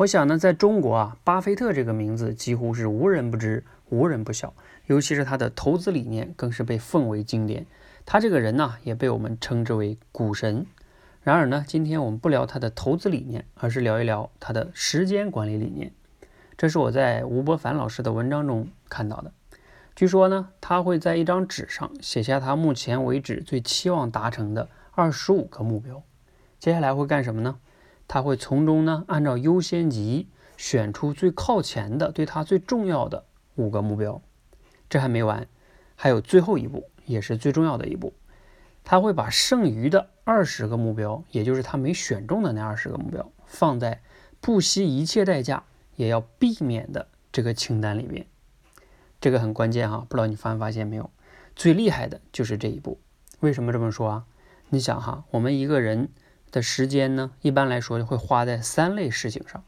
[0.00, 4.54] 我想呢，在中国啊，巴菲特这个名字几乎是无人不知、无人不晓，
[4.86, 7.66] 尤其是他的投资理念更是被奉为经典。
[8.06, 10.64] 他这个人呢，也被我们称之为股神。
[11.22, 15.92] 然而呢，今天我们不聊他的投资理念，而是聊一聊他的时间管理理念。
[16.56, 19.30] 这是我在吴伯凡老师的文章中看到的。
[19.94, 26.02] 据说呢，他会在一张纸上写下他目前为止最期望达成的二十五个目标。
[26.58, 27.58] 接下来会干什么呢？
[28.12, 30.26] 他会从中呢按照优先级
[30.56, 34.20] 选出最靠前的、对他最重要的五个目标。
[34.88, 35.46] 这还没完，
[35.94, 38.12] 还有最后一步，也是最重要的一步。
[38.82, 44.02] 他会把剩余的二十个目标，也就是他没选中的那二十个目标，放在
[44.40, 45.62] 不惜一切代价。
[45.94, 48.26] 也要避免的这个清单里面，
[49.20, 51.10] 这个很关键哈，不知道你发没发现没有？
[51.54, 52.98] 最厉害的就是这一步。
[53.38, 54.24] 为什么这么说啊？
[54.70, 56.08] 你想哈，我们一个人
[56.50, 59.62] 的时间呢，一般来说会花在三类事情上。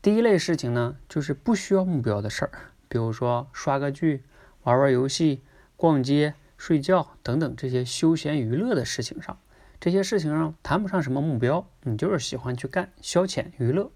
[0.00, 2.50] 第一类事情呢，就是不需要目标的事儿，
[2.88, 4.22] 比如说刷个剧、
[4.62, 5.42] 玩玩游戏、
[5.76, 9.38] 逛街、睡觉等等这些休闲娱乐的事情上。
[9.80, 13.90] 这些事情上谈不上什么目标，你就是喜欢去干消遣娱乐。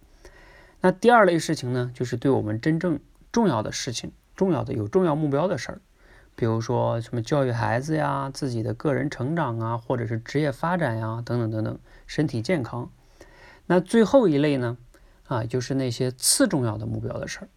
[0.80, 5.80] 那第二类事情呢，就是对我们真正重要的事情、重要的有重要目标的事儿，
[6.34, 12.90] 比如说什么教育孩子呀、自己的个人成长啊，或者是职业发展呀，等等等等，身体健康。
[13.66, 14.76] 那最后一类呢，
[15.28, 17.48] 啊，就是那些次重要的目标的事儿，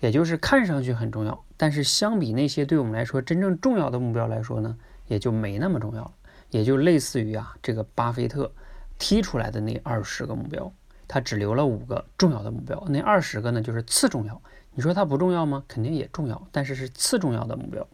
[0.00, 6.12] 也就是看上去很重要，但是相比那些对我们来说真正重要的目标来说呢，也就没那么重要了，
[6.50, 8.50] 也就类似于啊，这个巴菲特
[8.98, 10.72] 踢出来的那二十个目标。
[11.12, 14.40] 他只留了五个重要的目标，那二十个呢就是次重要。
[14.72, 15.62] 你说它不重要吗？
[15.68, 17.86] 肯定也重要，但是是次重要的目标。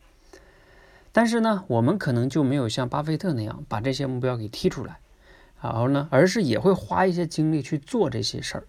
[1.11, 5.01] 但是呢，我们可能就没有像巴菲特那样把这些目标给剔出来，
[5.61, 8.65] 然后呢，而是也会花一些精力去做这些事儿，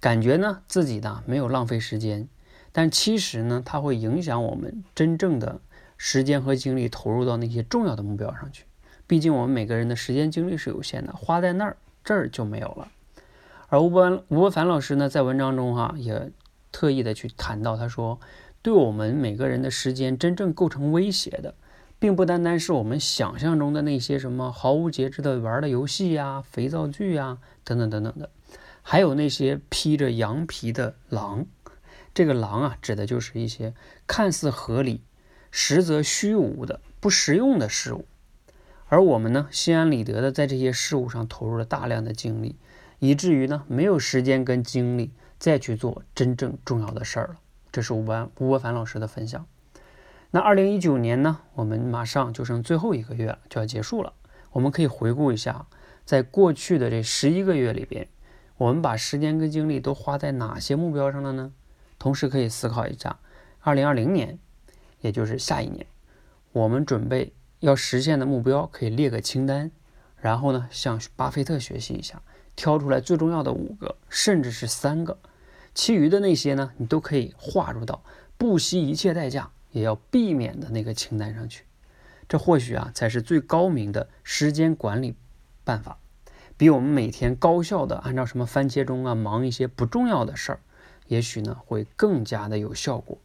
[0.00, 2.26] 感觉呢自己呢没有浪费时间，
[2.72, 5.60] 但其实呢，它会影响我们真正的
[5.98, 8.64] 时间和精力投入到那些重要的目标上去。
[9.06, 12.88] 毕竟我们每个人的时间精力是有限的，花在那儿这儿就没有了。
[13.70, 16.32] 而吴伯吴伯凡老师呢，在文章中哈也
[16.72, 18.18] 特意的去谈到，他说，
[18.62, 21.54] 对我们每个人的时间真正构成威胁的，
[22.00, 28.30] 并不单单是我们想象中的那些什么毫无节制的玩的游戏呀、肥皂剧呀等等等等的，
[28.82, 31.46] 还有那些披着羊皮的狼。
[32.12, 33.72] 这个狼啊，指的就是一些
[34.08, 35.00] 看似合理，
[35.52, 38.04] 实则虚无的不实用的事物。
[38.88, 42.56] 而我们呢，心安理得的在这些事物上投入了大量的精力。
[43.00, 47.40] 以至于呢，没有时间跟精力再去做真正重要的事儿了。
[47.72, 49.44] 这是吴班吴伯凡老师的分享。
[50.30, 54.12] 那二零一九年呢，我们马上就剩最后一个月了，就要结束了。
[54.52, 55.66] 我们可以回顾一下，
[56.04, 58.06] 在过去的这十一个月里边，
[58.56, 61.52] 我们把时间跟精力都花在哪些目标上了呢？
[61.98, 63.18] 同时可以思考一下，
[63.60, 64.38] 二零二零年，
[65.00, 65.86] 也就是下一年，
[66.52, 69.70] 我们准备要实现的目标，可以列个清单，
[70.16, 72.22] 然后呢，向巴菲特学习一下。
[72.60, 75.16] 挑出来最重要的五个，甚至是三个，
[75.74, 78.02] 其余的那些呢，你都可以划入到
[78.36, 81.64] 不惜一切代价也要避免的那个清单上去。
[82.28, 85.16] 这或许啊，才是最高明的时间管理
[85.64, 85.96] 办法，
[86.58, 90.60] 比我们每天高效的按照什么番茄钟啊忙一些不重要的事儿，
[91.06, 93.16] 也许呢会更加的有效果。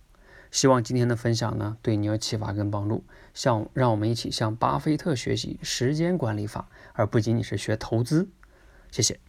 [0.50, 3.04] 希望今天的分享呢，对你有启发跟帮助。
[3.34, 8.30] 向让我们一起向巴菲特学习时间管理法，而不仅仅是学投资。
[8.92, 9.20] 谢谢。